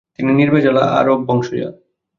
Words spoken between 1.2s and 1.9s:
বংশজাত।